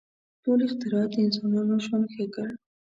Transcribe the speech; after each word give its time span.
•ټول 0.43 0.59
اختراعات 0.67 1.11
د 1.13 1.17
انسانانو 1.27 1.75
ژوند 1.85 2.05
ښه 2.13 2.25
کړ. 2.33 2.47